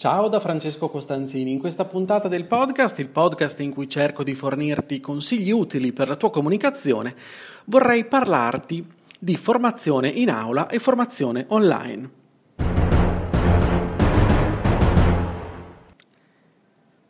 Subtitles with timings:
[0.00, 1.52] Ciao da Francesco Costanzini.
[1.52, 6.08] In questa puntata del podcast, il podcast in cui cerco di fornirti consigli utili per
[6.08, 7.14] la tua comunicazione,
[7.66, 8.82] vorrei parlarti
[9.18, 12.10] di formazione in aula e formazione online.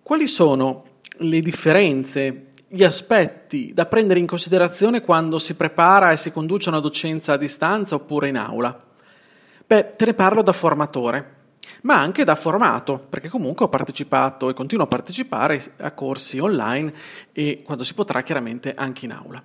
[0.03, 0.85] Quali sono
[1.19, 6.81] le differenze, gli aspetti da prendere in considerazione quando si prepara e si conduce una
[6.81, 8.83] docenza a distanza oppure in aula?
[9.65, 11.39] Beh, te ne parlo da formatore
[11.83, 16.93] ma anche da formato, perché comunque ho partecipato e continuo a partecipare a corsi online
[17.33, 19.43] e quando si potrà chiaramente anche in aula.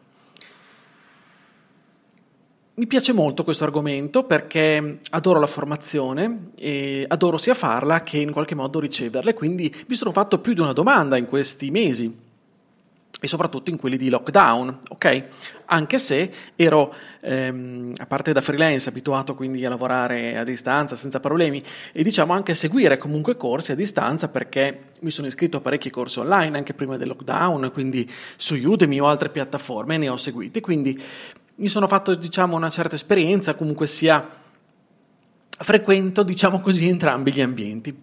[2.77, 8.33] Mi piace molto questo argomento perché adoro la formazione e adoro sia farla che in
[8.33, 12.13] qualche modo riceverla, quindi mi sono fatto più di una domanda in questi mesi
[13.17, 15.27] e soprattutto in quelli di lockdown, ok?
[15.65, 21.19] Anche se ero, ehm, a parte da freelance, abituato quindi a lavorare a distanza senza
[21.19, 25.61] problemi e diciamo anche a seguire comunque corsi a distanza perché mi sono iscritto a
[25.61, 30.17] parecchi corsi online anche prima del lockdown, quindi su Udemy o altre piattaforme ne ho
[30.17, 31.01] seguiti, quindi
[31.55, 34.27] mi sono fatto diciamo una certa esperienza, comunque sia
[35.57, 37.95] frequento diciamo così entrambi gli ambienti.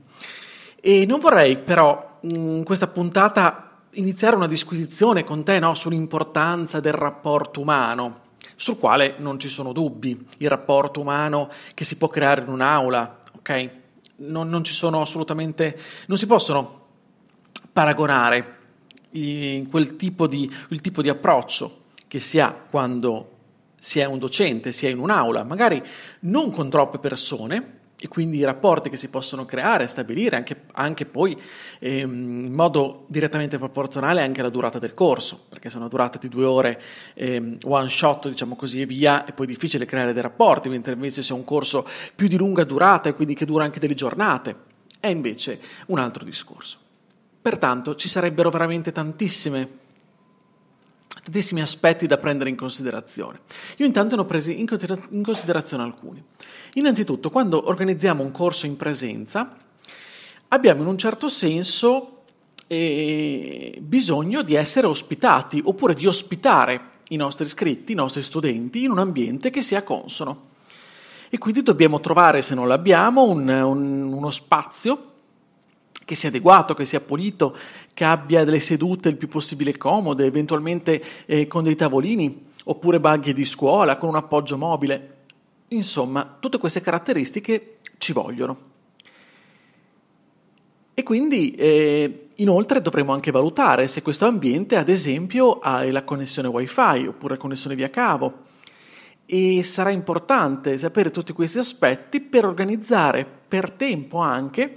[0.80, 6.92] E non vorrei però in questa puntata iniziare una disquisizione con te no, sull'importanza del
[6.92, 8.20] rapporto umano,
[8.56, 13.22] sul quale non ci sono dubbi, il rapporto umano che si può creare in un'aula,
[13.36, 13.70] ok?
[14.16, 16.80] Non, non ci sono assolutamente, non si possono
[17.72, 18.58] paragonare
[19.10, 23.28] i, quel tipo di, il tipo di approccio che si ha quando
[23.78, 25.82] si è un docente, si è in un'aula, magari
[26.20, 31.06] non con troppe persone, e quindi i rapporti che si possono creare, stabilire anche, anche
[31.06, 31.40] poi
[31.78, 36.28] ehm, in modo direttamente proporzionale anche alla durata del corso, perché se una durata di
[36.28, 36.82] due ore
[37.14, 41.22] ehm, one shot, diciamo così, e via, è poi difficile creare dei rapporti, mentre invece
[41.22, 44.56] se è un corso più di lunga durata e quindi che dura anche delle giornate,
[44.98, 46.78] è invece un altro discorso.
[47.40, 49.78] Pertanto ci sarebbero veramente tantissime
[51.22, 53.40] tantissimi aspetti da prendere in considerazione.
[53.76, 56.22] Io intanto ne ho presi in considerazione alcuni.
[56.74, 59.56] Innanzitutto, quando organizziamo un corso in presenza,
[60.48, 62.24] abbiamo in un certo senso
[62.66, 68.90] eh, bisogno di essere ospitati oppure di ospitare i nostri iscritti, i nostri studenti, in
[68.90, 70.50] un ambiente che sia consono.
[71.28, 75.11] E quindi dobbiamo trovare, se non l'abbiamo, un, un, uno spazio
[76.04, 77.56] che sia adeguato, che sia pulito,
[77.94, 83.32] che abbia delle sedute il più possibile comode, eventualmente eh, con dei tavolini, oppure baghe
[83.32, 85.16] di scuola, con un appoggio mobile.
[85.68, 88.70] Insomma, tutte queste caratteristiche ci vogliono.
[90.94, 96.48] E quindi eh, inoltre dovremo anche valutare se questo ambiente, ad esempio, ha la connessione
[96.48, 98.50] wifi oppure connessione via cavo.
[99.24, 104.76] E sarà importante sapere tutti questi aspetti per organizzare per tempo anche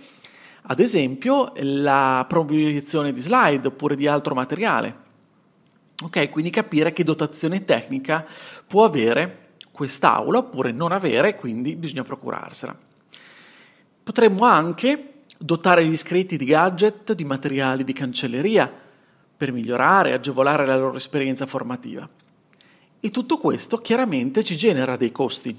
[0.68, 5.04] ad esempio la proiezione di slide oppure di altro materiale.
[6.02, 8.26] Ok, quindi capire che dotazione tecnica
[8.68, 12.78] può avere quest'aula oppure non avere, quindi bisogna procurarsela.
[14.04, 18.72] Potremmo anche dotare gli iscritti di gadget, di materiali di cancelleria
[19.38, 22.08] per migliorare e agevolare la loro esperienza formativa.
[23.00, 25.56] E tutto questo chiaramente ci genera dei costi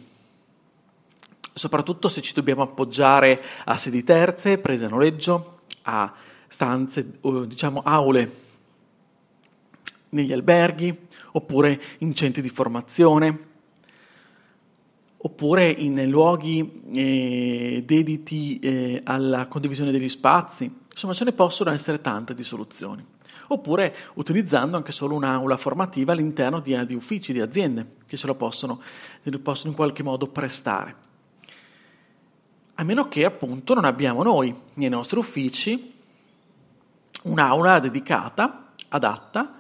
[1.57, 6.13] soprattutto se ci dobbiamo appoggiare a sedi terze, prese a noleggio, a
[6.49, 8.45] stanze, diciamo aule
[10.11, 10.95] negli alberghi,
[11.33, 13.39] oppure in centri di formazione,
[15.17, 20.71] oppure in luoghi eh, dediti eh, alla condivisione degli spazi.
[20.91, 23.05] Insomma, ce ne possono essere tante di soluzioni.
[23.49, 28.35] Oppure utilizzando anche solo un'aula formativa all'interno di, di uffici, di aziende, che ce lo
[28.35, 28.83] possono,
[29.23, 31.05] lo possono in qualche modo prestare
[32.77, 35.95] a meno che appunto non abbiamo noi nei nostri uffici
[37.23, 39.59] un'aula dedicata, adatta,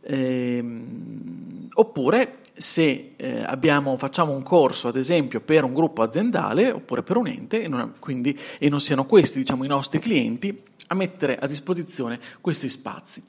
[0.00, 7.04] ehm, oppure se eh, abbiamo, facciamo un corso ad esempio per un gruppo aziendale oppure
[7.04, 10.94] per un ente e non, quindi, e non siano questi diciamo, i nostri clienti a
[10.94, 13.22] mettere a disposizione questi spazi.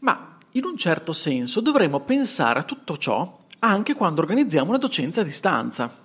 [0.00, 5.20] Ma in un certo senso dovremmo pensare a tutto ciò anche quando organizziamo una docenza
[5.20, 6.01] a distanza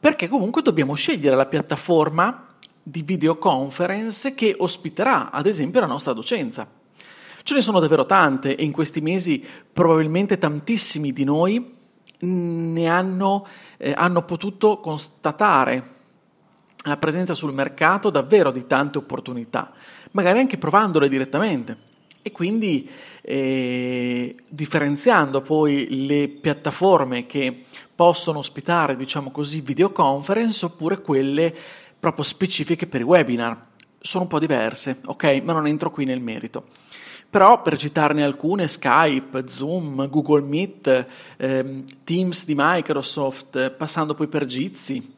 [0.00, 6.66] perché comunque dobbiamo scegliere la piattaforma di videoconference che ospiterà, ad esempio, la nostra docenza.
[7.42, 11.76] Ce ne sono davvero tante e in questi mesi probabilmente tantissimi di noi
[12.20, 13.46] ne hanno,
[13.76, 15.96] eh, hanno potuto constatare
[16.84, 19.72] la presenza sul mercato davvero di tante opportunità,
[20.12, 21.86] magari anche provandole direttamente
[22.22, 22.88] e quindi
[23.22, 31.54] eh, differenziando poi le piattaforme che possono ospitare, diciamo così, videoconference oppure quelle
[31.98, 33.66] proprio specifiche per i webinar.
[34.00, 35.40] Sono un po' diverse, ok?
[35.42, 36.66] Ma non entro qui nel merito.
[37.30, 41.06] Però per citarne alcune, Skype, Zoom, Google Meet,
[41.36, 45.16] ehm, Teams di Microsoft, passando poi per Jitsi,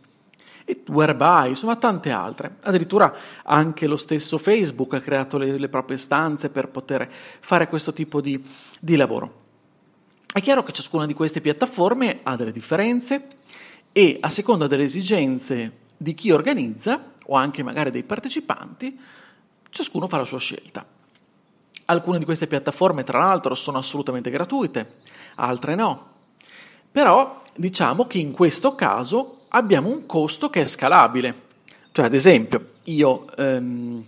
[0.71, 2.57] e Whereby, insomma tante altre.
[2.63, 3.13] Addirittura
[3.43, 8.21] anche lo stesso Facebook ha creato le, le proprie stanze per poter fare questo tipo
[8.21, 8.43] di,
[8.79, 9.39] di lavoro.
[10.33, 13.27] È chiaro che ciascuna di queste piattaforme ha delle differenze
[13.91, 18.99] e a seconda delle esigenze di chi organizza o anche magari dei partecipanti,
[19.71, 20.87] ciascuno fa la sua scelta.
[21.87, 24.99] Alcune di queste piattaforme, tra l'altro, sono assolutamente gratuite,
[25.35, 26.07] altre no.
[26.93, 31.49] Però diciamo che in questo caso abbiamo un costo che è scalabile.
[31.93, 34.05] Cioè, ad esempio, io ehm,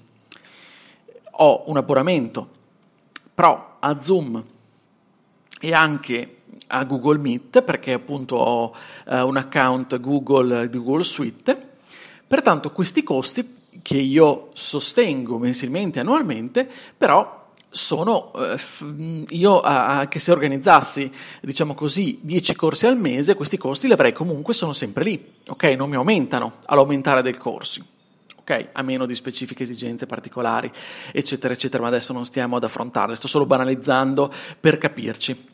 [1.30, 2.48] ho un abbonamento
[3.34, 4.42] Pro a Zoom
[5.60, 6.36] e anche
[6.68, 8.74] a Google Meet perché appunto ho
[9.06, 11.70] eh, un account Google Google Suite.
[12.26, 17.41] Pertanto questi costi che io sostengo mensilmente, annualmente, però
[17.72, 21.10] sono eh, io anche se organizzassi
[21.40, 25.64] diciamo così 10 corsi al mese questi costi li avrei comunque sono sempre lì ok?
[25.70, 27.82] Non mi aumentano all'aumentare dei corsi
[28.36, 28.68] ok?
[28.72, 30.70] A meno di specifiche esigenze particolari
[31.12, 35.50] eccetera eccetera ma adesso non stiamo ad affrontarle sto solo banalizzando per capirci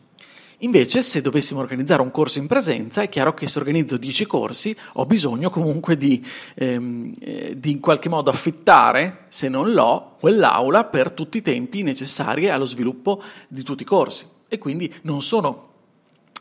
[0.62, 4.76] Invece, se dovessimo organizzare un corso in presenza, è chiaro che se organizzo 10 corsi
[4.94, 6.24] ho bisogno comunque di,
[6.54, 11.82] ehm, eh, di in qualche modo affittare, se non l'ho, quell'aula per tutti i tempi
[11.82, 14.26] necessari allo sviluppo di tutti i corsi.
[14.48, 15.68] E quindi non sono,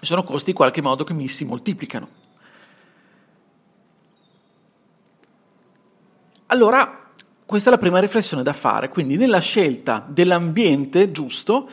[0.02, 2.08] sono costi in qualche modo che mi si moltiplicano.
[6.48, 7.12] Allora,
[7.46, 8.90] questa è la prima riflessione da fare.
[8.90, 11.70] Quindi, nella scelta dell'ambiente giusto,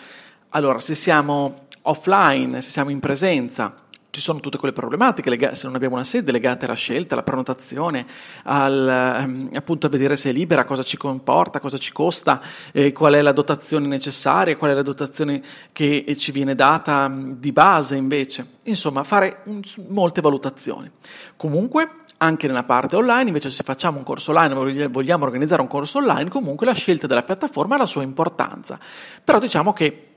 [0.50, 3.74] allora se siamo offline, se siamo in presenza,
[4.14, 8.06] ci sono tutte quelle problematiche, se non abbiamo una sede legate alla scelta, alla prenotazione,
[8.44, 12.40] al, ehm, appunto a vedere se è libera, cosa ci comporta, cosa ci costa,
[12.70, 15.42] eh, qual è la dotazione necessaria, qual è la dotazione
[15.72, 18.46] che ci viene data di base invece.
[18.62, 20.88] Insomma, fare un, molte valutazioni.
[21.36, 21.88] Comunque,
[22.18, 26.30] anche nella parte online, invece se facciamo un corso online, vogliamo organizzare un corso online,
[26.30, 28.78] comunque la scelta della piattaforma ha la sua importanza.
[29.24, 30.13] Però diciamo che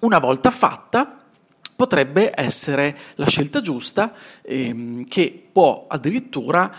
[0.00, 1.20] una volta fatta,
[1.74, 4.12] potrebbe essere la scelta giusta
[4.42, 6.70] ehm, che può addirittura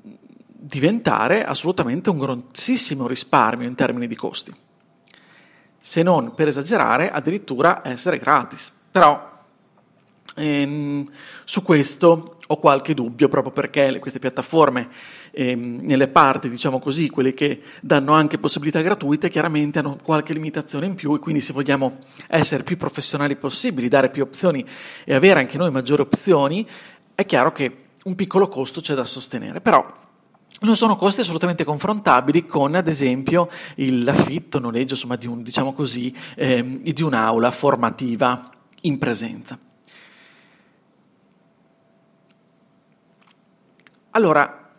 [0.00, 4.54] diventare assolutamente un grossissimo risparmio in termini di costi.
[5.80, 8.72] Se non, per esagerare, addirittura essere gratis.
[8.90, 9.38] Però
[10.34, 11.10] ehm,
[11.44, 14.88] su questo ho qualche dubbio proprio perché queste piattaforme,
[15.32, 20.86] ehm, nelle parti, diciamo così, quelle che danno anche possibilità gratuite, chiaramente hanno qualche limitazione
[20.86, 24.66] in più e quindi se vogliamo essere più professionali possibili, dare più opzioni
[25.04, 26.66] e avere anche noi maggiori opzioni,
[27.14, 29.60] è chiaro che un piccolo costo c'è da sostenere.
[29.60, 29.86] Però
[30.60, 36.16] non sono costi assolutamente confrontabili con, ad esempio, l'affitto, noleggio, insomma, di, un, diciamo così,
[36.34, 38.50] ehm, di un'aula formativa
[38.82, 39.58] in presenza.
[44.10, 44.70] Allora,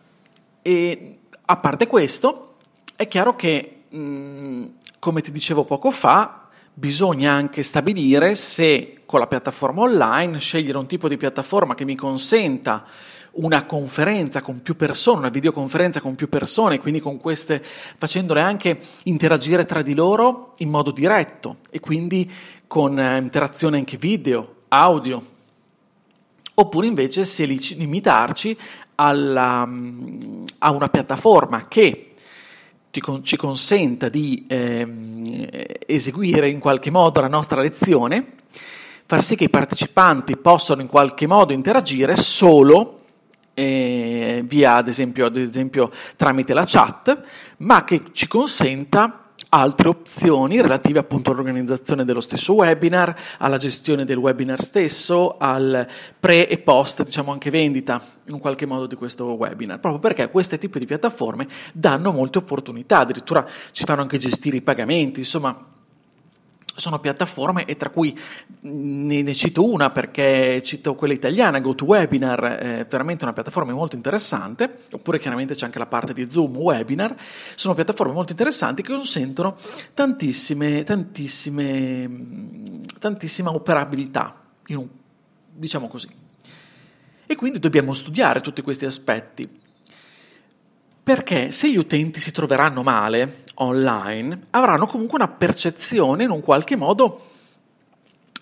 [0.62, 2.56] e, a parte questo,
[2.96, 4.66] è chiaro che, mh,
[5.00, 10.88] come ti dicevo poco fa, bisogna anche stabilire se con la piattaforma online scegliere un
[10.88, 12.86] tipo di piattaforma che mi consenta
[13.32, 17.64] una conferenza con più persone, una videoconferenza con più persone, quindi con queste
[17.98, 22.32] facendole anche interagire tra di loro in modo diretto e quindi
[22.68, 25.38] con eh, interazione anche video, audio.
[26.56, 28.58] Oppure invece se limitarci
[29.02, 32.16] alla, mm, a una piattaforma che
[32.92, 35.48] ci consenta di ehm,
[35.86, 38.26] eseguire in qualche modo la nostra lezione,
[39.06, 43.00] far sì che i partecipanti possano in qualche modo interagire solo
[43.54, 47.24] eh, via, ad esempio, ad esempio, tramite la chat,
[47.58, 54.18] ma che ci consenta altre opzioni relative appunto all'organizzazione dello stesso webinar, alla gestione del
[54.18, 55.88] webinar stesso, al
[56.20, 60.58] pre e post, diciamo anche vendita in qualche modo di questo webinar, proprio perché questi
[60.58, 65.78] tipi di piattaforme danno molte opportunità, addirittura ci fanno anche gestire i pagamenti, insomma
[66.80, 68.18] sono piattaforme e tra cui
[68.62, 74.84] ne, ne, cito una perché cito quella italiana, GoToWebinar, è veramente una piattaforma molto interessante,
[74.92, 77.16] oppure chiaramente c'è anche la parte di Zoom Webinar,
[77.56, 79.58] sono piattaforme molto interessanti che consentono
[79.94, 82.10] tantissime, tantissime,
[82.98, 84.88] tantissima operabilità, un,
[85.54, 86.08] diciamo così.
[87.26, 89.48] E quindi dobbiamo studiare tutti questi aspetti.
[91.10, 96.76] Perché se gli utenti si troveranno male online, avranno comunque una percezione in un qualche
[96.76, 97.32] modo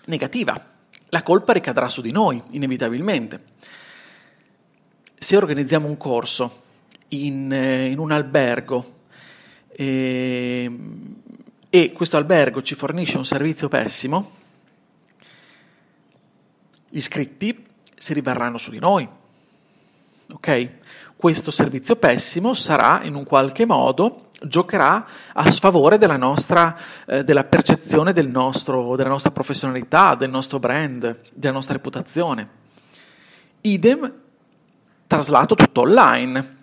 [0.04, 0.66] negativa.
[1.08, 3.42] La colpa ricadrà su di noi, inevitabilmente.
[5.18, 6.62] Se organizziamo un corso
[7.08, 8.96] in, eh, in un albergo
[9.68, 10.70] eh,
[11.70, 14.30] e questo albergo ci fornisce un servizio pessimo,
[16.90, 17.64] gli iscritti
[17.96, 19.08] si riverranno su di noi.
[20.32, 20.70] Ok?
[21.18, 27.42] Questo servizio pessimo sarà in un qualche modo giocherà a sfavore della nostra eh, della
[27.42, 32.48] percezione del nostro, della nostra professionalità, del nostro brand, della nostra reputazione.
[33.62, 34.12] Idem
[35.08, 36.56] traslato tutto online.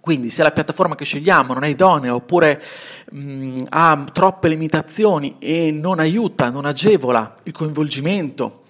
[0.00, 2.62] Quindi se la piattaforma che scegliamo non è idonea oppure
[3.10, 8.62] mh, ha troppe limitazioni e non aiuta, non agevola il coinvolgimento,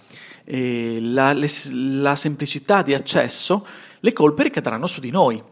[0.42, 3.64] eh, la, le, la semplicità di accesso,
[4.02, 5.42] le colpe ricadranno su di noi.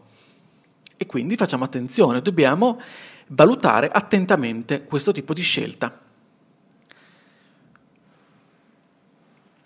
[0.97, 2.79] E quindi facciamo attenzione, dobbiamo
[3.27, 5.99] valutare attentamente questo tipo di scelta.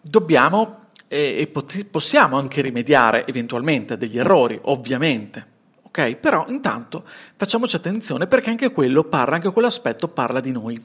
[0.01, 5.53] Dobbiamo e, pot- possiamo anche rimediare eventualmente degli errori, ovviamente.
[5.83, 6.15] Ok?
[6.15, 10.83] Però intanto facciamoci attenzione perché anche quello parla, anche quell'aspetto parla di noi.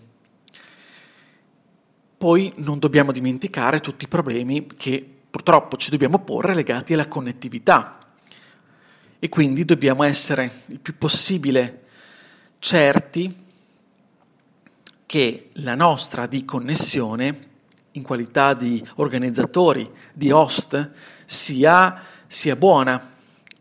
[2.17, 7.99] Poi non dobbiamo dimenticare tutti i problemi che purtroppo ci dobbiamo porre legati alla connettività
[9.19, 11.85] e quindi dobbiamo essere il più possibile
[12.59, 13.49] certi
[15.07, 17.49] che la nostra di connessione
[17.93, 20.91] in qualità di organizzatori, di host,
[21.27, 23.09] sia, sia buona.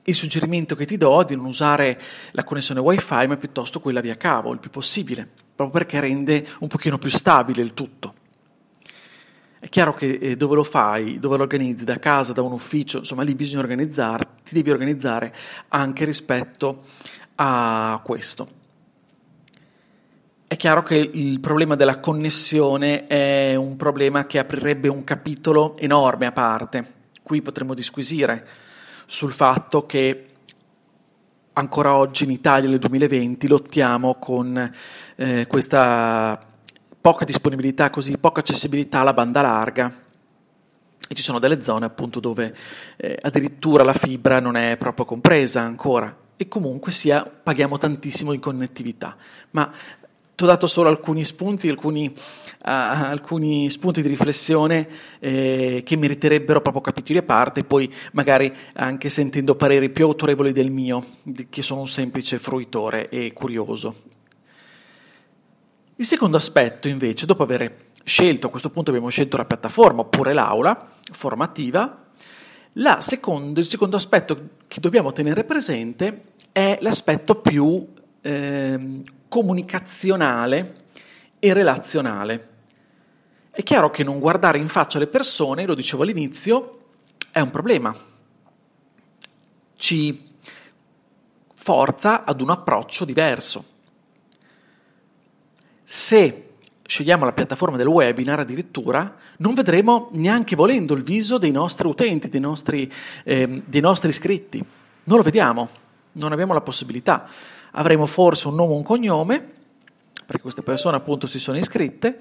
[0.03, 1.99] Il suggerimento che ti do è di non usare
[2.31, 6.67] la connessione wifi ma piuttosto quella via cavo, il più possibile, proprio perché rende un
[6.67, 8.13] pochino più stabile il tutto.
[9.59, 12.99] È chiaro che eh, dove lo fai, dove lo organizzi, da casa, da un ufficio,
[12.99, 15.35] insomma lì bisogna organizzare, ti devi organizzare
[15.67, 16.83] anche rispetto
[17.35, 18.57] a questo.
[20.47, 26.25] È chiaro che il problema della connessione è un problema che aprirebbe un capitolo enorme
[26.25, 26.93] a parte.
[27.21, 28.47] Qui potremmo disquisire
[29.05, 30.25] sul fatto che
[31.53, 34.71] ancora oggi in Italia nel 2020 lottiamo con
[35.15, 36.48] eh, questa
[37.01, 40.07] poca disponibilità, così poca accessibilità alla banda larga.
[41.07, 42.55] E ci sono delle zone appunto dove
[42.97, 46.15] eh, addirittura la fibra non è proprio compresa ancora.
[46.35, 49.15] E comunque sia paghiamo tantissimo in connettività.
[49.51, 49.71] Ma
[50.35, 52.13] ti ho dato solo alcuni spunti, alcuni, uh,
[52.61, 54.87] alcuni spunti di riflessione
[55.19, 60.71] eh, che meriterebbero proprio capitoli a parte, poi magari anche sentendo pareri più autorevoli del
[60.71, 61.05] mio,
[61.49, 64.18] che sono un semplice fruitore e curioso
[65.99, 70.31] il secondo aspetto, invece, dopo aver scelto, a questo punto abbiamo scelto la piattaforma oppure
[70.31, 72.05] l'aula formativa,
[72.99, 77.85] secondo, il secondo aspetto che dobbiamo tenere presente è l'aspetto più
[78.21, 80.75] eh, comunicazionale
[81.37, 82.47] e relazionale.
[83.51, 86.77] È chiaro che non guardare in faccia le persone, lo dicevo all'inizio,
[87.29, 87.93] è un problema.
[89.75, 90.27] Ci
[91.55, 93.77] forza ad un approccio diverso
[95.91, 96.49] se
[96.83, 102.29] scegliamo la piattaforma del webinar addirittura, non vedremo neanche volendo il viso dei nostri utenti,
[102.29, 102.93] dei nostri,
[103.23, 104.63] eh, dei nostri iscritti.
[105.05, 105.67] Non lo vediamo,
[106.11, 107.27] non abbiamo la possibilità.
[107.71, 109.51] Avremo forse un nome e un cognome,
[110.27, 112.19] perché queste persone appunto si sono iscritte,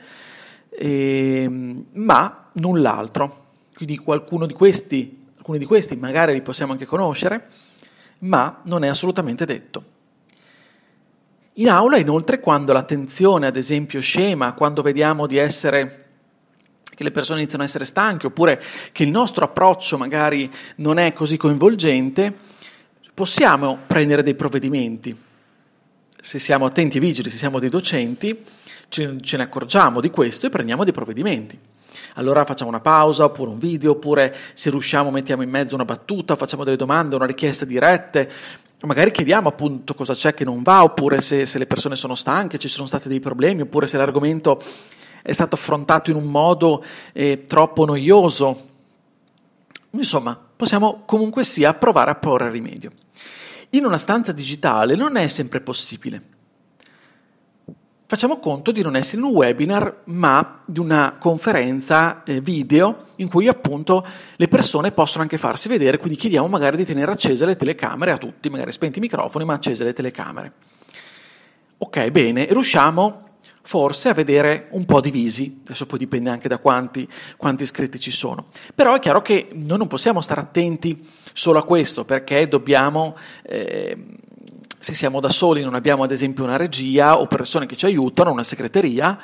[0.70, 1.46] eh,
[1.92, 3.44] ma null'altro.
[3.74, 7.48] Quindi qualcuno di questi, alcuni di questi magari li possiamo anche conoscere,
[8.20, 9.96] ma non è assolutamente detto.
[11.58, 16.04] In aula, inoltre, quando l'attenzione, ad esempio, scema, quando vediamo di essere
[16.94, 18.62] che le persone iniziano a essere stanche oppure
[18.92, 22.32] che il nostro approccio magari non è così coinvolgente,
[23.12, 25.16] possiamo prendere dei provvedimenti.
[26.20, 28.44] Se siamo attenti e vigili, se siamo dei docenti,
[28.88, 31.58] ce, ne accorgiamo di questo e prendiamo dei provvedimenti.
[32.14, 36.36] Allora facciamo una pausa, oppure un video, oppure se riusciamo mettiamo in mezzo una battuta,
[36.36, 38.30] facciamo delle domande, una richiesta dirette,
[38.86, 42.58] magari chiediamo appunto cosa c'è che non va, oppure se, se, le persone sono stanche,
[42.58, 44.62] ci sono stati dei problemi, oppure se l'argomento
[45.22, 48.66] è stato affrontato in un modo eh, troppo noioso.
[49.90, 52.92] Insomma, possiamo comunque sia provare a porre rimedio.
[53.70, 56.36] In una stanza digitale non è sempre possibile.
[58.08, 63.28] Facciamo conto di non essere in un webinar, ma di una conferenza eh, video in
[63.28, 67.56] cui appunto le persone possono anche farsi vedere, quindi chiediamo magari di tenere accese le
[67.56, 70.52] telecamere a tutti, magari spenti i microfoni, ma accese le telecamere.
[71.76, 73.26] Ok, bene, riusciamo
[73.60, 78.10] forse a vedere un po' divisi, adesso poi dipende anche da quanti, quanti iscritti ci
[78.10, 78.46] sono.
[78.74, 83.18] Però è chiaro che noi non possiamo stare attenti solo a questo, perché dobbiamo...
[83.42, 83.98] Eh,
[84.78, 88.32] se siamo da soli, non abbiamo ad esempio una regia o persone che ci aiutano,
[88.32, 89.18] una segreteria,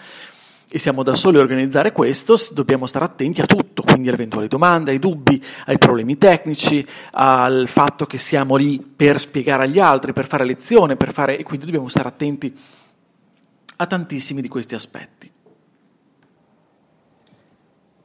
[0.66, 4.48] e siamo da soli a organizzare questo, dobbiamo stare attenti a tutto, quindi alle eventuali
[4.48, 10.12] domande, ai dubbi, ai problemi tecnici, al fatto che siamo lì per spiegare agli altri,
[10.12, 12.58] per fare lezione, per fare, e quindi dobbiamo stare attenti
[13.76, 15.30] a tantissimi di questi aspetti.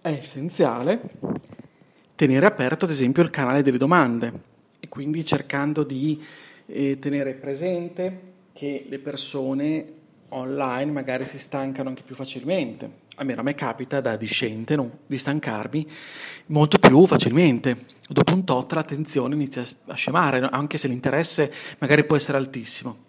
[0.01, 1.01] È essenziale
[2.15, 4.41] tenere aperto, ad esempio, il canale delle domande
[4.79, 6.23] e quindi cercando di
[6.71, 9.93] e tenere presente che le persone
[10.29, 13.07] online magari si stancano anche più facilmente.
[13.15, 14.99] Almeno a me capita da discente no?
[15.07, 15.89] di stancarmi
[16.47, 17.85] molto più facilmente.
[18.07, 23.07] Dopo un tot l'attenzione inizia a scemare, anche se l'interesse magari può essere altissimo.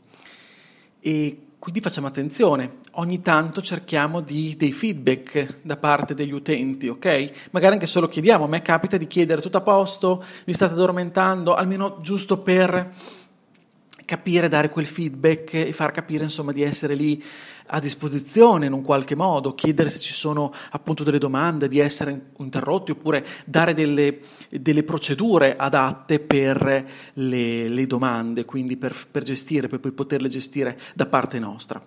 [0.99, 7.49] E quindi facciamo attenzione, ogni tanto cerchiamo di, dei feedback da parte degli utenti, ok?
[7.51, 11.55] Magari anche solo chiediamo, a me capita di chiedere tutto a posto, vi state addormentando,
[11.55, 12.95] almeno giusto per
[14.11, 17.23] capire, dare quel feedback e far capire insomma di essere lì
[17.73, 22.33] a disposizione in un qualche modo, chiedere se ci sono appunto delle domande, di essere
[22.39, 24.19] interrotti oppure dare delle,
[24.51, 30.77] delle procedure adatte per le, le domande, quindi per, per gestire, per poi poterle gestire
[30.93, 31.81] da parte nostra.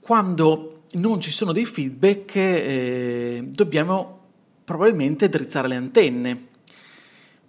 [0.00, 4.20] Quando non ci sono dei feedback eh, dobbiamo
[4.64, 6.46] probabilmente drizzare le antenne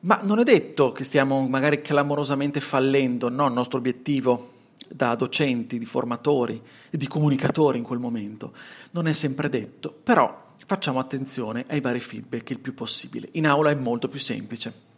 [0.04, 4.52] ma non è detto che stiamo magari clamorosamente fallendo, no, il nostro obiettivo
[4.90, 8.54] da docenti, di formatori e di comunicatori in quel momento.
[8.92, 13.30] Non è sempre detto, però facciamo attenzione ai vari feedback il più possibile.
[13.34, 14.92] In aula è molto più semplice.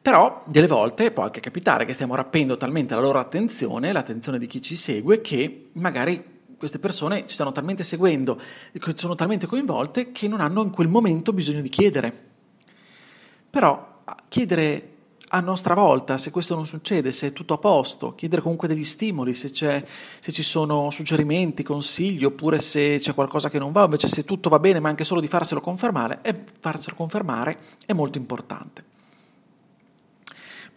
[0.00, 4.46] Però delle volte può anche capitare che stiamo rappendo talmente la loro attenzione, l'attenzione di
[4.46, 8.40] chi ci segue, che magari queste persone ci stanno talmente seguendo,
[8.96, 12.26] sono talmente coinvolte che non hanno in quel momento bisogno di chiedere.
[13.48, 14.96] Però chiedere
[15.30, 18.84] a nostra volta, se questo non succede, se è tutto a posto, chiedere comunque degli
[18.84, 24.08] stimoli, se, se, ci sono suggerimenti, consigli, oppure se c'è qualcosa che non va, invece
[24.08, 28.16] se tutto va bene, ma anche solo di farselo confermare, e farselo confermare è molto
[28.16, 28.84] importante.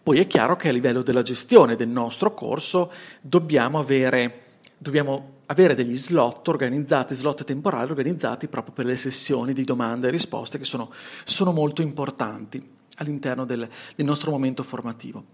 [0.02, 4.42] Poi è chiaro che a livello della gestione del nostro corso dobbiamo avere,
[4.76, 10.10] dobbiamo avere degli slot organizzati, slot temporali organizzati proprio per le sessioni di domande e
[10.10, 10.92] risposte che sono,
[11.24, 12.62] sono molto importanti
[12.96, 15.24] all'interno del, del nostro momento formativo.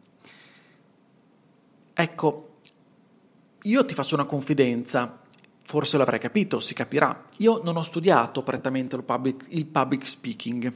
[1.95, 2.59] Ecco,
[3.63, 5.21] io ti faccio una confidenza,
[5.65, 7.25] forse l'avrai capito, si capirà.
[7.39, 10.73] Io non ho studiato prettamente il public, il public speaking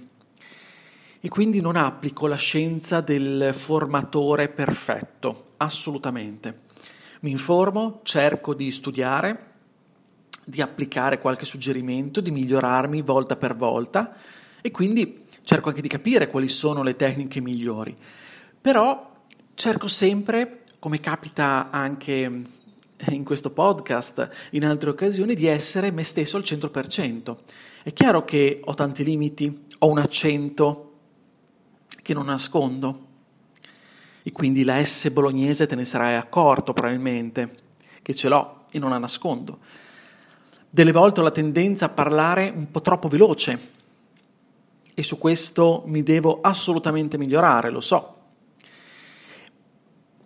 [1.20, 6.70] e quindi non applico la scienza del formatore perfetto, assolutamente
[7.22, 9.50] mi informo, cerco di studiare,
[10.44, 14.16] di applicare qualche suggerimento, di migliorarmi volta per volta
[14.60, 17.96] e quindi cerco anche di capire quali sono le tecniche migliori.
[18.60, 22.42] Però cerco sempre, come capita anche
[23.08, 27.36] in questo podcast, in altre occasioni, di essere me stesso al 100%.
[27.84, 30.92] È chiaro che ho tanti limiti, ho un accento
[32.02, 33.10] che non nascondo,
[34.22, 37.56] e quindi la S bolognese te ne sarai accorto probabilmente,
[38.02, 39.58] che ce l'ho e non la nascondo.
[40.70, 43.70] Delle volte ho la tendenza a parlare un po' troppo veloce
[44.94, 48.16] e su questo mi devo assolutamente migliorare, lo so.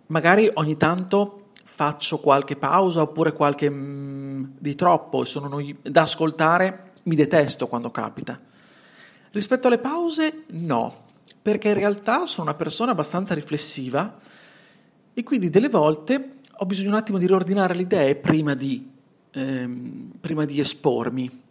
[0.07, 6.93] Magari ogni tanto faccio qualche pausa oppure qualche mm, di troppo, sono noi, da ascoltare
[7.03, 8.39] mi detesto quando capita.
[9.31, 11.06] Rispetto alle pause, no,
[11.47, 14.19] perché in realtà sono una persona abbastanza riflessiva
[15.13, 18.85] e quindi delle volte ho bisogno un attimo di riordinare le idee prima di,
[19.31, 21.41] ehm, prima di espormi.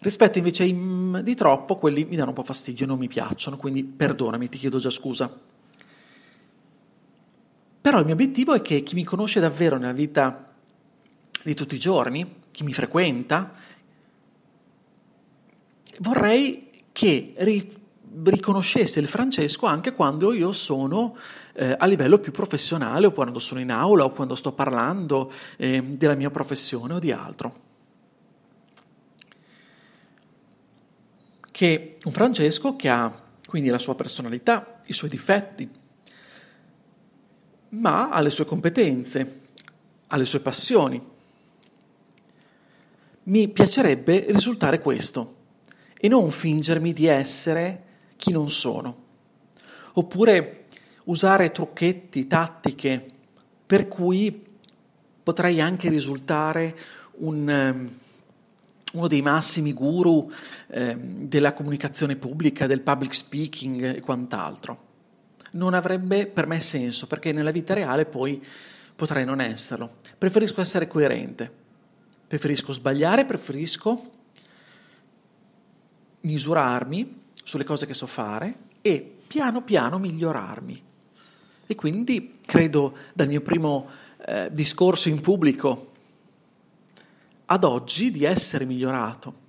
[0.00, 3.56] Rispetto invece ai mm, di troppo, quelli mi danno un po' fastidio, non mi piacciono,
[3.56, 5.34] quindi perdonami, ti chiedo già scusa.
[7.80, 10.52] Però il mio obiettivo è che chi mi conosce davvero nella vita
[11.42, 13.54] di tutti i giorni, chi mi frequenta,
[16.00, 17.80] vorrei che ri-
[18.24, 21.16] riconoscesse il Francesco anche quando io sono
[21.54, 25.82] eh, a livello più professionale o quando sono in aula o quando sto parlando eh,
[25.82, 27.70] della mia professione o di altro.
[31.50, 35.68] Che un Francesco che ha quindi la sua personalità, i suoi difetti,
[37.70, 39.40] ma alle sue competenze,
[40.06, 41.10] alle sue passioni.
[43.24, 45.41] Mi piacerebbe risultare questo
[46.04, 47.82] e non fingermi di essere
[48.16, 48.96] chi non sono.
[49.92, 50.64] Oppure
[51.04, 53.06] usare trucchetti, tattiche,
[53.64, 54.44] per cui
[55.22, 56.76] potrei anche risultare
[57.18, 57.90] un, ehm,
[58.94, 60.28] uno dei massimi guru
[60.66, 64.78] eh, della comunicazione pubblica, del public speaking e quant'altro.
[65.52, 68.44] Non avrebbe per me senso, perché nella vita reale poi
[68.96, 69.98] potrei non esserlo.
[70.18, 71.48] Preferisco essere coerente,
[72.26, 74.11] preferisco sbagliare, preferisco
[76.22, 80.82] misurarmi sulle cose che so fare e piano piano migliorarmi.
[81.66, 83.88] E quindi credo dal mio primo
[84.24, 85.90] eh, discorso in pubblico
[87.46, 89.40] ad oggi di essere migliorato.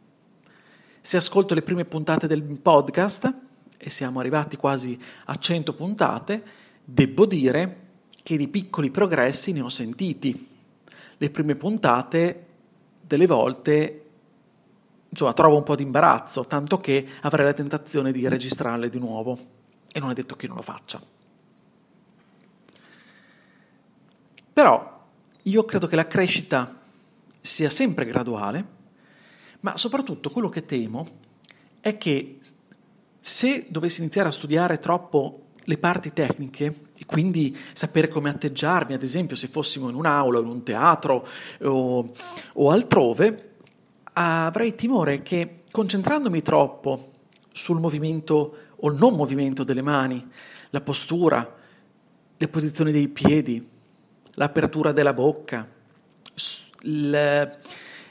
[1.01, 3.33] Se ascolto le prime puntate del podcast,
[3.77, 6.43] e siamo arrivati quasi a 100 puntate,
[6.83, 7.81] devo dire
[8.23, 10.47] che di piccoli progressi ne ho sentiti.
[11.17, 12.45] Le prime puntate,
[13.01, 14.02] delle volte,
[15.13, 19.37] insomma, trovo un po' di imbarazzo, tanto che avrei la tentazione di registrarle di nuovo.
[19.91, 20.99] E non è detto che non lo faccia.
[24.51, 25.05] Però
[25.43, 26.79] io credo che la crescita
[27.39, 28.65] sia sempre graduale,
[29.59, 31.07] ma soprattutto quello che temo
[31.79, 32.39] è che
[33.19, 39.03] se dovessi iniziare a studiare troppo le parti tecniche e quindi sapere come atteggiarmi, ad
[39.03, 41.27] esempio se fossimo in un'aula, in un teatro
[41.61, 42.13] o,
[42.53, 43.52] o altrove,
[44.13, 47.11] avrei timore che concentrandomi troppo
[47.51, 50.25] sul movimento o non movimento delle mani,
[50.69, 51.55] la postura,
[52.35, 53.65] le posizioni dei piedi,
[54.31, 55.67] l'apertura della bocca,
[56.81, 57.57] la,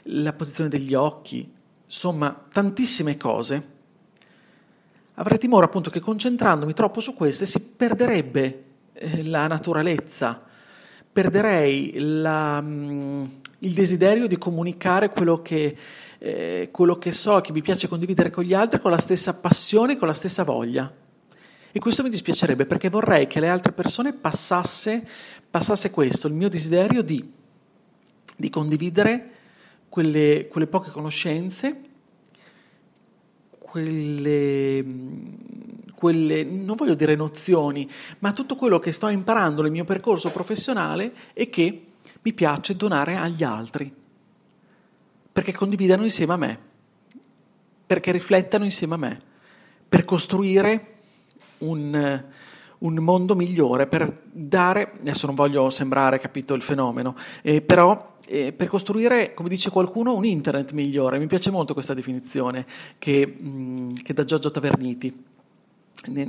[0.03, 1.51] la posizione degli occhi,
[1.85, 3.71] insomma tantissime cose,
[5.15, 8.63] avrei timore appunto che concentrandomi troppo su queste si perderebbe
[8.93, 10.41] eh, la naturalezza,
[11.11, 13.25] perderei la, mh, mm,
[13.63, 15.75] il desiderio di comunicare quello che,
[16.17, 19.97] eh, quello che so, che mi piace condividere con gli altri con la stessa passione,
[19.97, 20.91] con la stessa voglia.
[21.75, 25.07] E questo mi dispiacerebbe perché vorrei che alle altre persone passasse
[25.53, 27.31] passasse questo, il mio desiderio di,
[28.35, 29.29] di condividere
[29.87, 31.79] quelle, quelle, poche conoscenze,
[33.59, 34.83] quelle,
[35.93, 41.13] quelle, non voglio dire nozioni, ma tutto quello che sto imparando nel mio percorso professionale
[41.33, 41.92] e che
[42.23, 43.93] mi piace donare agli altri,
[45.31, 46.59] perché condividano insieme a me,
[47.85, 49.19] perché riflettano insieme a me,
[49.87, 50.87] per costruire
[51.59, 52.21] un
[52.83, 58.51] un mondo migliore, per dare, adesso non voglio sembrare capito il fenomeno, eh, però eh,
[58.51, 61.17] per costruire, come dice qualcuno, un internet migliore.
[61.17, 62.65] Mi piace molto questa definizione
[62.99, 65.23] che, mh, mm, che dà Giorgio Taverniti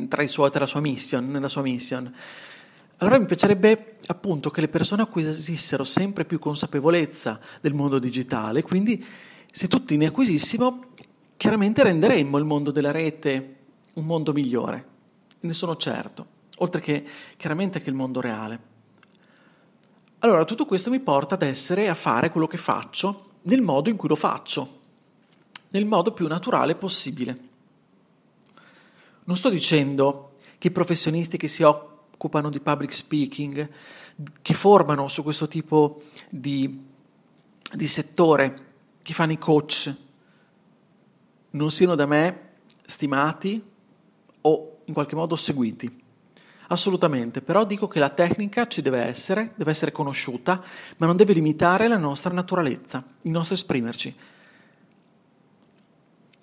[0.09, 2.13] tra, suoi, tra la sua mission, nella sua mission.
[3.05, 9.05] Allora mi piacerebbe appunto che le persone acquisissero sempre più consapevolezza del mondo digitale, quindi
[9.53, 10.87] se tutti ne acquisissimo,
[11.37, 13.57] chiaramente renderemmo il mondo della rete
[13.93, 14.87] un mondo migliore,
[15.41, 16.27] ne sono certo
[16.59, 17.05] oltre che
[17.37, 18.59] chiaramente che il mondo reale.
[20.21, 23.97] Allora tutto questo mi porta ad essere, a fare quello che faccio nel modo in
[23.97, 24.79] cui lo faccio,
[25.69, 27.39] nel modo più naturale possibile.
[29.25, 31.94] Non sto dicendo che i professionisti che si occupano
[32.51, 33.69] di public speaking,
[34.41, 36.83] che formano su questo tipo di,
[37.73, 38.73] di settore,
[39.03, 39.95] che fanno i coach,
[41.51, 42.41] non siano da me
[42.87, 43.63] stimati
[44.43, 46.03] o in qualche modo seguiti.
[46.69, 50.63] Assolutamente, però dico che la tecnica ci deve essere, deve essere conosciuta,
[50.97, 54.15] ma non deve limitare la nostra naturalezza, il nostro esprimerci.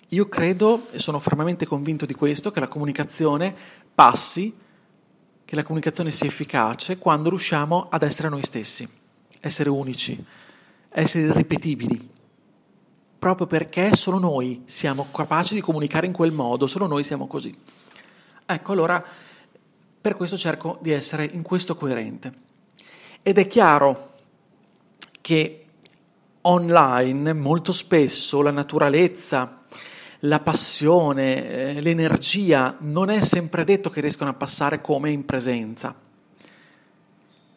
[0.08, 3.54] Io credo e sono fermamente convinto di questo, che la comunicazione
[3.94, 4.54] passi,
[5.52, 8.88] che la comunicazione sia efficace quando riusciamo ad essere noi stessi,
[9.38, 10.18] essere unici,
[10.88, 12.08] essere irripetibili,
[13.18, 17.54] proprio perché solo noi siamo capaci di comunicare in quel modo, solo noi siamo così.
[18.46, 19.04] Ecco, allora
[20.00, 22.32] per questo cerco di essere in questo coerente.
[23.20, 24.12] Ed è chiaro
[25.20, 25.66] che
[26.40, 29.61] online molto spesso la naturalezza,
[30.24, 35.94] la passione, eh, l'energia non è sempre detto che riescono a passare come in presenza.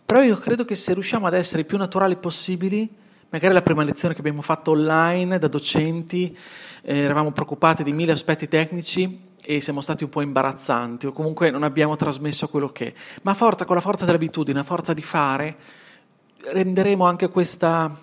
[0.05, 2.87] Però io credo che se riusciamo ad essere i più naturali possibili,
[3.29, 6.35] magari la prima lezione che abbiamo fatto online da docenti,
[6.81, 11.51] eh, eravamo preoccupati di mille aspetti tecnici, e siamo stati un po' imbarazzanti o comunque
[11.51, 12.93] non abbiamo trasmesso quello che è.
[13.21, 15.55] Ma forza, con la forza dell'abitudine, la forza di fare,
[16.39, 17.95] renderemo anche questa,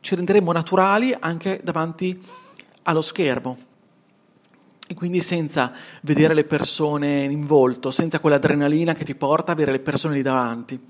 [0.00, 2.20] ci renderemo naturali anche davanti
[2.82, 3.66] allo schermo.
[4.90, 9.70] E quindi senza vedere le persone in volto, senza quell'adrenalina che ti porta a avere
[9.70, 10.80] le persone lì davanti.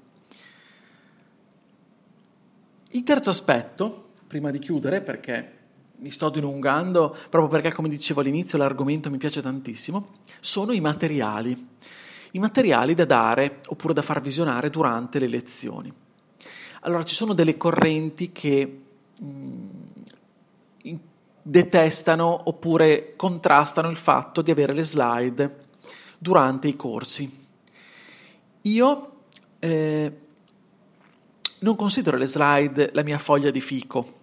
[2.91, 5.57] Il terzo aspetto, prima di chiudere, perché
[5.97, 11.67] mi sto dilungando, proprio perché, come dicevo all'inizio, l'argomento mi piace tantissimo, sono i materiali.
[12.31, 15.93] I materiali da dare oppure da far visionare durante le lezioni.
[16.83, 18.81] Allora, ci sono delle correnti che
[19.19, 19.69] mh, mm,
[21.49, 25.57] detestano oppure contrastano il fatto di avere le slide
[26.19, 27.47] durante i corsi.
[28.63, 29.13] Io
[29.59, 30.13] eh,
[31.61, 34.17] non considero le slide la mia foglia di fico.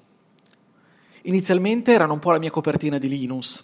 [1.24, 3.64] Inizialmente erano un po' la mia copertina di Linux,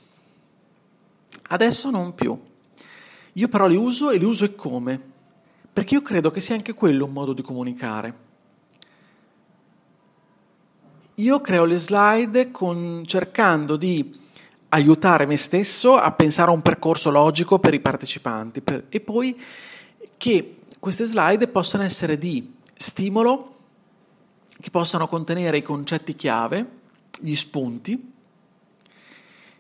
[1.49, 2.39] adesso non più.
[3.33, 4.99] Io però li uso e li uso e come?
[5.71, 8.29] Perché io credo che sia anche quello un modo di comunicare.
[11.15, 14.19] Io creo le slide con, cercando di
[14.69, 19.39] aiutare me stesso a pensare a un percorso logico per i partecipanti per, e poi
[20.15, 23.51] che queste slide possano essere di stimolo
[24.61, 26.65] che possano contenere i concetti chiave,
[27.19, 28.13] gli spunti,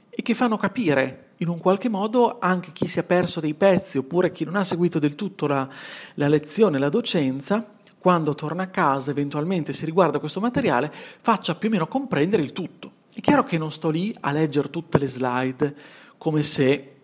[0.09, 3.97] e che fanno capire in un qualche modo anche chi si è perso dei pezzi
[3.97, 5.67] oppure chi non ha seguito del tutto la,
[6.15, 7.65] la lezione, la docenza,
[8.01, 12.51] quando torna a casa, eventualmente si riguarda questo materiale, faccia più o meno comprendere il
[12.51, 12.91] tutto.
[13.13, 15.75] È chiaro che non sto lì a leggere tutte le slide
[16.17, 16.95] come se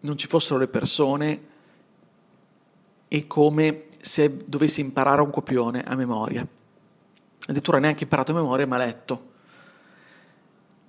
[0.00, 1.40] non ci fossero le persone
[3.08, 6.46] e come se dovessi imparare un copione a memoria
[7.50, 9.28] addirittura neanche imparato a memoria, ma letto.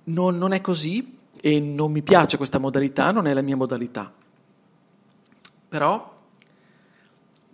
[0.04, 4.12] Non, non è così e non mi piace questa modalità, non è la mia modalità.
[5.68, 6.20] Però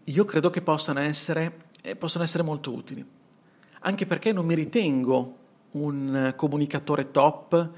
[0.05, 3.05] io credo che possano essere, eh, possano essere molto utili,
[3.81, 5.37] anche perché non mi ritengo
[5.73, 7.71] un comunicatore top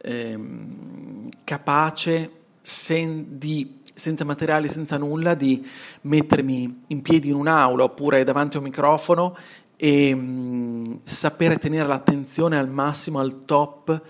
[0.00, 2.30] ehm, capace
[2.60, 5.66] sen, di, senza materiali, senza nulla, di
[6.02, 9.36] mettermi in piedi in un'aula oppure davanti a un microfono
[9.76, 14.02] e mh, mm, sapere tenere l'attenzione al massimo, al top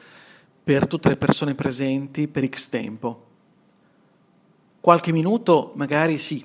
[0.64, 3.24] per tutte le persone presenti per X tempo.
[4.80, 6.44] Qualche minuto magari sì,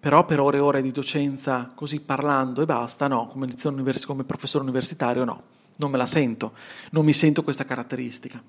[0.00, 4.24] però per ore e ore di docenza così parlando e basta, no, come, universi- come
[4.24, 5.42] professore universitario no,
[5.76, 6.52] non me la sento,
[6.90, 8.40] non mi sento questa caratteristica.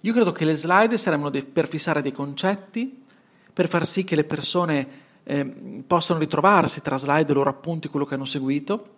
[0.00, 0.96] Io credo che le slide
[1.30, 3.04] de- per fissare dei concetti,
[3.52, 4.88] per far sì che le persone
[5.22, 5.44] eh,
[5.86, 8.94] possono ritrovarsi tra slide loro appunti quello che hanno seguito,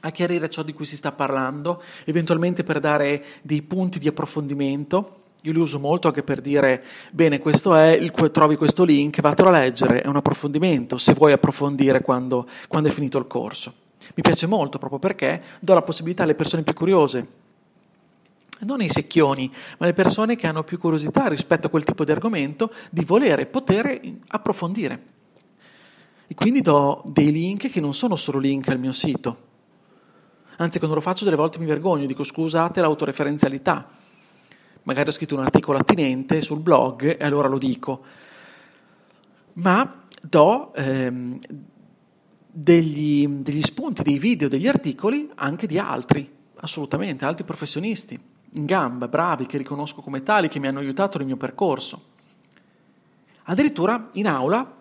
[0.00, 5.22] a chiarire ciò di cui si sta parlando, eventualmente per dare dei punti di approfondimento.
[5.42, 9.48] Io li uso molto anche per dire, bene, questo è, il, trovi questo link, vatelo
[9.48, 13.72] a leggere, è un approfondimento, se vuoi approfondire quando, quando è finito il corso.
[14.14, 17.46] Mi piace molto proprio perché do la possibilità alle persone più curiose
[18.60, 22.10] non i secchioni, ma le persone che hanno più curiosità rispetto a quel tipo di
[22.10, 25.02] argomento, di volere poter approfondire.
[26.26, 29.46] E quindi do dei link che non sono solo link al mio sito.
[30.56, 33.97] Anzi, quando lo faccio delle volte mi vergogno, dico scusate l'autoreferenzialità.
[34.88, 38.00] Magari ho scritto un articolo attinente sul blog e allora lo dico.
[39.54, 41.38] Ma do ehm,
[42.50, 46.26] degli, degli spunti, dei video, degli articoli anche di altri,
[46.60, 48.18] assolutamente, altri professionisti
[48.52, 52.02] in gamba, bravi, che riconosco come tali, che mi hanno aiutato nel mio percorso.
[53.42, 54.74] Addirittura in aula,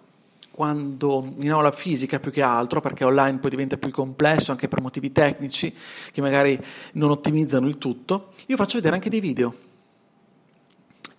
[0.52, 4.80] quando in aula fisica più che altro, perché online poi diventa più complesso anche per
[4.80, 5.76] motivi tecnici
[6.14, 6.58] che magari
[6.94, 9.67] non ottimizzano il tutto, io faccio vedere anche dei video.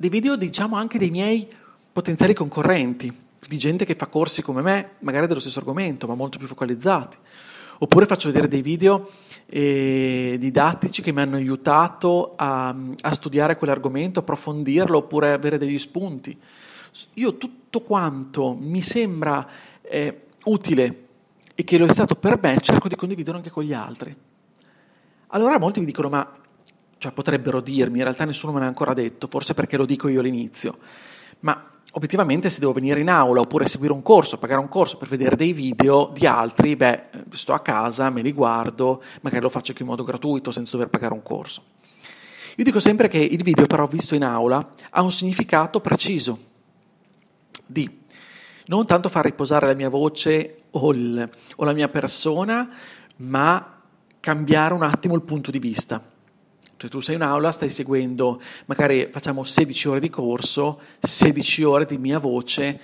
[0.00, 1.48] Dei video, diciamo, anche dei miei
[1.92, 3.12] potenziali concorrenti,
[3.48, 7.16] di gente che fa corsi come me, magari dello stesso argomento, ma molto più focalizzati.
[7.78, 9.10] Oppure faccio vedere dei video
[9.46, 16.38] eh, didattici che mi hanno aiutato a, a studiare quell'argomento, approfondirlo oppure avere degli spunti.
[17.14, 19.48] Io tutto quanto mi sembra
[19.82, 21.06] eh, utile
[21.56, 24.14] e che lo è stato per me, cerco di condividerlo anche con gli altri.
[25.26, 26.38] Allora molti mi dicono, ma
[26.98, 30.20] cioè, potrebbero dirmi, in realtà nessuno me l'ha ancora detto, forse perché lo dico io
[30.20, 30.78] all'inizio,
[31.40, 35.08] ma obiettivamente se devo venire in aula oppure seguire un corso, pagare un corso per
[35.08, 39.70] vedere dei video di altri, beh, sto a casa, me li guardo, magari lo faccio
[39.70, 41.62] anche in modo gratuito senza dover pagare un corso.
[42.56, 46.46] Io dico sempre che il video però visto in aula ha un significato preciso.
[47.64, 47.88] Di
[48.66, 52.68] non tanto far riposare la mia voce o, il, o la mia persona,
[53.16, 53.80] ma
[54.18, 56.02] cambiare un attimo il punto di vista
[56.78, 61.86] cioè tu sei in aula, stai seguendo, magari facciamo 16 ore di corso, 16 ore
[61.86, 62.80] di mia voce,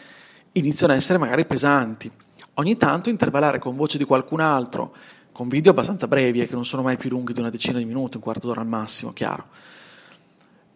[0.52, 2.11] iniziano ad essere magari pesanti.
[2.54, 4.94] Ogni tanto intervallare con voce di qualcun altro,
[5.30, 7.85] con video abbastanza brevi, e che non sono mai più lunghi di una decina di
[7.85, 9.46] minuti, un quarto d'ora al massimo, chiaro.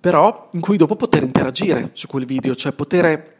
[0.00, 3.38] però in cui dopo poter interagire su quel video, cioè poter,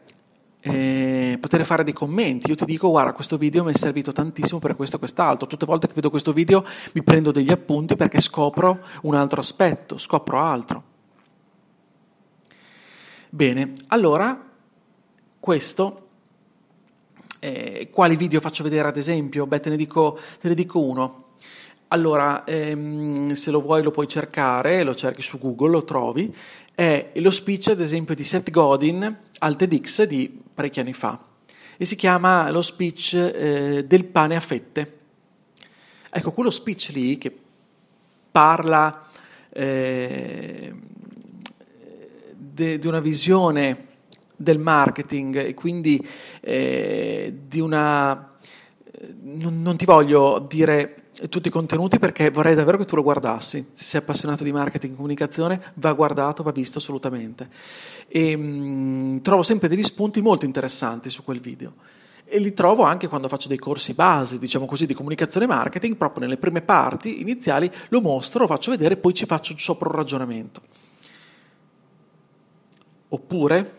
[0.61, 2.49] eh, poter fare dei commenti.
[2.49, 5.47] Io ti dico, guarda, questo video mi è servito tantissimo per questo e quest'altro.
[5.47, 9.39] Tutte le volte che vedo questo video mi prendo degli appunti perché scopro un altro
[9.39, 10.83] aspetto, scopro altro.
[13.29, 14.47] Bene, allora
[15.39, 16.07] questo
[17.39, 19.45] eh, quali video faccio vedere ad esempio?
[19.45, 21.25] Beh, te ne dico, te ne dico uno.
[21.89, 26.35] Allora, ehm, se lo vuoi lo puoi cercare, lo cerchi su Google, lo trovi.
[26.75, 31.19] È lo speech, ad esempio, di Seth Godin al TEDx di parecchi anni fa.
[31.77, 34.97] E si chiama lo speech eh, del pane a fette.
[36.09, 37.35] Ecco, quello speech lì che
[38.31, 39.07] parla
[39.49, 40.73] eh,
[42.29, 43.87] di una visione
[44.35, 46.05] del marketing e quindi
[46.41, 48.33] eh, di una...
[49.21, 53.71] Non, non, ti voglio dire tutti i contenuti perché vorrei davvero che tu lo guardassi.
[53.73, 57.49] Se sei appassionato di marketing e comunicazione, va guardato, va visto assolutamente.
[58.07, 61.73] E, mh, mm, trovo sempre degli spunti molto interessanti su quel video.
[62.23, 65.95] E li trovo anche quando faccio dei corsi base, diciamo così, di comunicazione e marketing,
[65.95, 69.95] proprio nelle prime parti iniziali lo mostro, lo faccio vedere poi ci faccio sopra un
[69.95, 70.61] ragionamento.
[73.09, 73.77] Oppure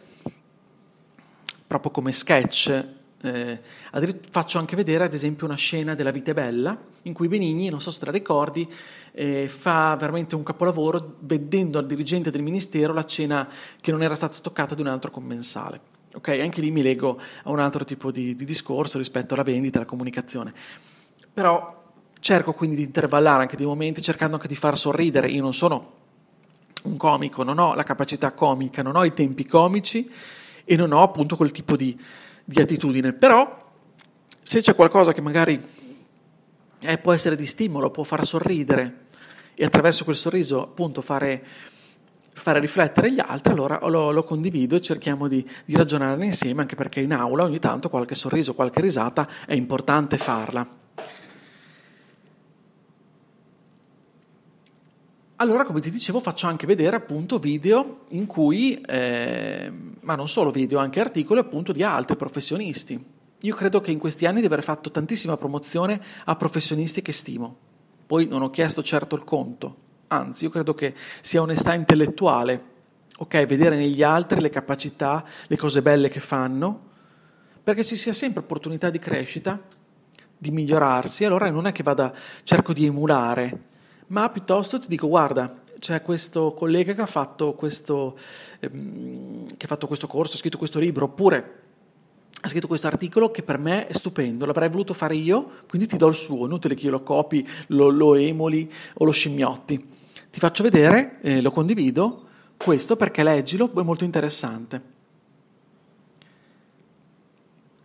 [1.71, 2.99] proprio come sketch.
[3.23, 3.61] Eh,
[4.31, 7.81] faccio anche vedere ad esempio una scena della Vita è Bella in cui Benigni, non
[7.81, 8.67] so se la ricordi,
[9.13, 13.49] eh, fa veramente un capolavoro vedendo al dirigente del ministero la cena
[13.81, 15.81] che non era stata toccata di un altro commensale.
[16.15, 16.41] Okay?
[16.41, 19.87] Anche lì mi leggo a un altro tipo di, di discorso rispetto alla vendita alla
[19.87, 20.53] comunicazione.
[21.33, 21.79] Però
[22.21, 25.31] cerco quindi di intervallare anche dei momenti cercando anche di far sorridere.
[25.31, 25.99] Io non sono
[26.83, 30.11] un comico, non ho la capacità comica, non ho i tempi comici
[30.65, 31.99] e non ho appunto quel tipo di,
[32.51, 33.13] di attitudine.
[33.13, 33.73] Però
[34.43, 35.63] se c'è qualcosa che magari
[36.81, 39.07] eh, può essere di stimolo, può far sorridere
[39.55, 41.45] e attraverso quel sorriso appunto fare,
[42.33, 46.75] fare riflettere gli altri, allora lo, lo condivido e cerchiamo di, di ragionarne insieme, anche
[46.75, 50.80] perché in aula ogni tanto qualche sorriso, qualche risata è importante farla.
[55.41, 60.51] Allora, come ti dicevo, faccio anche vedere appunto video in cui, eh, ma non solo
[60.51, 63.03] video, anche articoli appunto di altri professionisti.
[63.41, 67.57] Io credo che in questi anni di aver fatto tantissima promozione a professionisti che stimo.
[68.07, 69.77] Poi non ho chiesto certo il conto,
[70.09, 72.63] anzi, io credo che sia onestà intellettuale,
[73.17, 73.47] ok?
[73.47, 76.89] Vedere negli altri le capacità, le cose belle che fanno,
[77.65, 79.59] perché ci sia sempre opportunità di crescita,
[80.37, 81.25] di migliorarsi.
[81.25, 82.13] Allora non è che vada,
[82.45, 83.69] cerco di emulare
[84.11, 88.19] ma piuttosto ti dico guarda, c'è questo collega che ha fatto questo,
[88.61, 91.59] ehm, che ha fatto questo corso, ha scritto questo libro, oppure
[92.43, 95.97] ha scritto questo articolo che per me è stupendo, l'avrei voluto fare io, quindi ti
[95.97, 99.89] do il suo, inutile che io lo copi, lo, lo emoli o lo scimmiotti.
[100.31, 104.83] Ti faccio vedere, eh, lo condivido, questo perché leggilo, è molto interessante.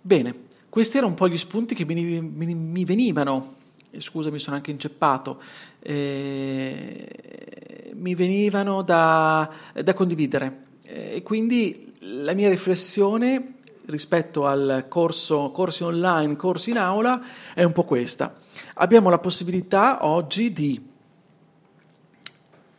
[0.02, 0.36] Bene,
[0.70, 3.64] questi erano un po' gli spunti che mi, mi, mi venivano
[4.00, 5.42] scusa mi sono anche inceppato,
[5.88, 10.64] eh, mi venivano da, da condividere.
[10.82, 13.54] E quindi la mia riflessione
[13.86, 17.22] rispetto al corso, corsi online, corsi in aula,
[17.54, 18.36] è un po' questa.
[18.76, 20.84] Abbiamo la possibilità oggi di,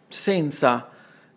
[0.09, 0.91] senza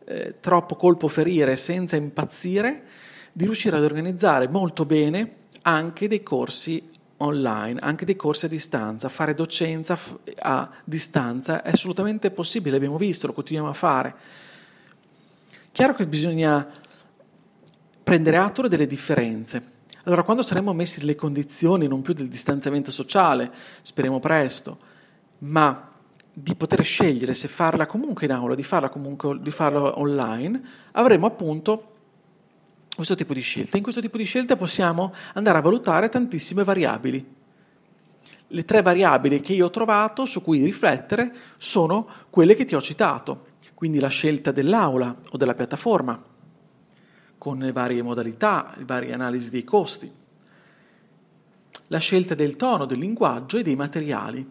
[0.05, 2.83] eh, troppo colpo ferire, senza impazzire,
[3.31, 9.09] di riuscire ad organizzare molto bene anche dei corsi online, anche dei corsi a distanza,
[9.09, 9.97] fare docenza
[10.39, 14.15] a distanza è assolutamente possibile, abbiamo visto, lo continuiamo a fare.
[15.71, 16.67] Chiaro che bisogna
[18.03, 19.77] prendere atto delle differenze.
[20.03, 23.51] Allora, quando saremo messi nelle condizioni non più del distanziamento sociale,
[23.81, 24.79] speriamo presto,
[25.39, 25.91] ma
[26.31, 30.61] di poter scegliere se farla comunque in aula, di farla comunque di farla online,
[30.93, 31.95] avremo appunto
[32.99, 33.77] questo tipo di scelte.
[33.77, 37.25] In questo tipo di scelte possiamo andare a valutare tantissime variabili.
[38.45, 42.81] Le tre variabili che io ho trovato su cui riflettere sono quelle che ti ho
[42.81, 46.21] citato, quindi la scelta dell'aula o della piattaforma,
[47.37, 50.11] con le varie modalità, le varie analisi dei costi,
[51.87, 54.45] la scelta del tono, del linguaggio e dei materiali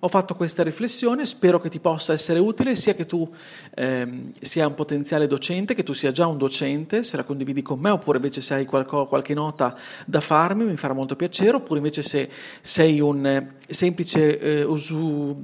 [0.00, 3.28] ho fatto questa riflessione, spero che ti possa essere utile, sia che tu
[3.74, 7.80] ehm, sia un potenziale docente, che tu sia già un docente, se la condividi con
[7.80, 9.76] me, oppure invece se hai qualco, qualche nota
[10.06, 12.28] da farmi, mi farà molto piacere, oppure invece se
[12.60, 15.36] sei un eh, semplice eh, usu,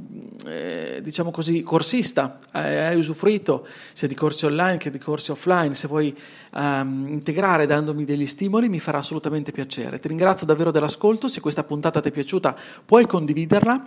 [0.47, 5.89] eh, diciamo così, corsista, hai usufruito sia di corsi online che di corsi offline, se
[5.89, 6.17] vuoi
[6.55, 9.99] um, integrare dandomi degli stimoli mi farà assolutamente piacere.
[9.99, 13.83] Ti ringrazio davvero dell'ascolto, se questa puntata ti è piaciuta puoi condividerla.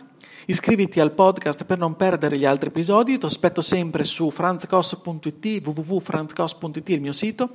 [0.50, 6.88] Iscriviti al podcast per non perdere gli altri episodi, ti aspetto sempre su franzcos.it, www.franzcos.it,
[6.88, 7.50] il mio sito,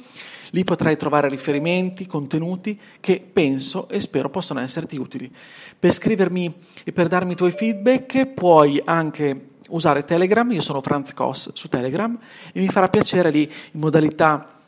[0.50, 5.34] lì potrai trovare riferimenti, contenuti che penso e spero possano esserti utili.
[5.78, 11.14] Per scrivermi e per darmi i tuoi feedback puoi anche usare Telegram, io sono Franz
[11.14, 12.18] Koss su Telegram
[12.52, 14.61] e mi farà piacere lì in modalità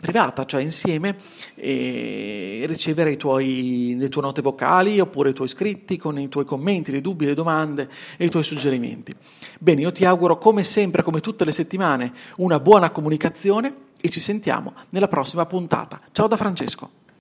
[0.00, 1.16] privata, cioè insieme,
[1.54, 6.92] e ricevere tuoi, le tue note vocali oppure i tuoi scritti con i tuoi commenti,
[6.92, 9.14] le dubbi, le domande e i tuoi suggerimenti.
[9.58, 14.20] Bene, io ti auguro come sempre, come tutte le settimane, una buona comunicazione e ci
[14.20, 16.00] sentiamo nella prossima puntata.
[16.12, 16.97] Ciao da Francesco.